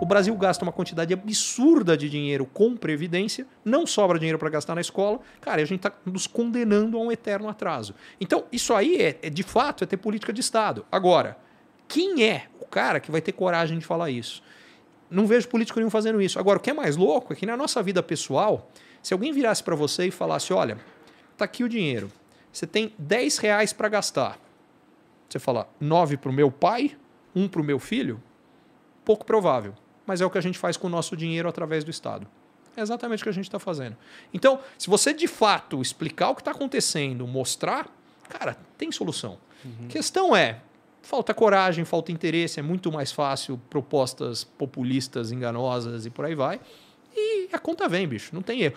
O 0.00 0.04
Brasil 0.06 0.34
gasta 0.36 0.64
uma 0.64 0.72
quantidade 0.72 1.12
absurda 1.12 1.96
de 1.96 2.08
dinheiro 2.08 2.46
com 2.46 2.76
previdência, 2.76 3.46
não 3.64 3.86
sobra 3.86 4.18
dinheiro 4.18 4.38
para 4.38 4.50
gastar 4.50 4.74
na 4.74 4.80
escola. 4.80 5.20
Cara, 5.40 5.62
a 5.62 5.64
gente 5.64 5.78
está 5.78 5.92
nos 6.04 6.26
condenando 6.26 6.98
a 6.98 7.00
um 7.00 7.10
eterno 7.10 7.48
atraso. 7.48 7.94
Então, 8.20 8.44
isso 8.52 8.74
aí 8.74 8.96
é, 8.96 9.18
é, 9.22 9.30
de 9.30 9.42
fato 9.42 9.84
é 9.84 9.86
ter 9.86 9.96
política 9.96 10.32
de 10.32 10.40
Estado. 10.40 10.84
Agora, 10.92 11.36
quem 11.88 12.24
é 12.24 12.46
o 12.60 12.66
cara 12.66 13.00
que 13.00 13.10
vai 13.10 13.20
ter 13.20 13.32
coragem 13.32 13.78
de 13.78 13.86
falar 13.86 14.10
isso? 14.10 14.42
Não 15.10 15.26
vejo 15.26 15.48
político 15.48 15.78
nenhum 15.78 15.90
fazendo 15.90 16.20
isso. 16.20 16.38
Agora, 16.38 16.58
o 16.58 16.60
que 16.60 16.70
é 16.70 16.74
mais 16.74 16.96
louco 16.96 17.32
é 17.32 17.36
que 17.36 17.46
na 17.46 17.56
nossa 17.56 17.82
vida 17.82 18.02
pessoal, 18.02 18.70
se 19.02 19.14
alguém 19.14 19.32
virasse 19.32 19.62
para 19.62 19.74
você 19.74 20.06
e 20.06 20.10
falasse: 20.10 20.52
olha, 20.52 20.78
tá 21.36 21.44
aqui 21.46 21.64
o 21.64 21.68
dinheiro, 21.68 22.12
você 22.52 22.66
tem 22.66 22.92
10 22.98 23.38
reais 23.38 23.72
para 23.72 23.88
gastar. 23.88 24.45
Você 25.28 25.38
fala 25.38 25.68
9 25.80 26.16
para 26.16 26.30
o 26.30 26.32
meu 26.32 26.50
pai, 26.50 26.96
1 27.34 27.48
para 27.48 27.60
o 27.60 27.64
meu 27.64 27.78
filho? 27.78 28.22
Pouco 29.04 29.24
provável 29.24 29.74
mas 30.06 30.20
é 30.20 30.26
o 30.26 30.30
que 30.30 30.38
a 30.38 30.40
gente 30.40 30.58
faz 30.58 30.76
com 30.76 30.86
o 30.86 30.90
nosso 30.90 31.16
dinheiro 31.16 31.48
através 31.48 31.82
do 31.82 31.90
Estado. 31.90 32.26
É 32.76 32.80
exatamente 32.80 33.22
o 33.22 33.24
que 33.24 33.30
a 33.30 33.32
gente 33.32 33.46
está 33.46 33.58
fazendo. 33.58 33.96
Então, 34.32 34.60
se 34.78 34.88
você 34.88 35.12
de 35.12 35.26
fato 35.26 35.82
explicar 35.82 36.30
o 36.30 36.34
que 36.34 36.42
está 36.42 36.52
acontecendo, 36.52 37.26
mostrar, 37.26 37.88
cara, 38.28 38.56
tem 38.78 38.92
solução. 38.92 39.38
Uhum. 39.64 39.88
Questão 39.88 40.36
é, 40.36 40.60
falta 41.02 41.34
coragem, 41.34 41.84
falta 41.84 42.12
interesse, 42.12 42.60
é 42.60 42.62
muito 42.62 42.92
mais 42.92 43.10
fácil 43.10 43.60
propostas 43.68 44.44
populistas, 44.44 45.32
enganosas 45.32 46.06
e 46.06 46.10
por 46.10 46.24
aí 46.24 46.34
vai. 46.34 46.60
E 47.14 47.48
a 47.50 47.58
conta 47.58 47.88
vem, 47.88 48.06
bicho, 48.06 48.34
não 48.34 48.42
tem 48.42 48.60
erro. 48.60 48.76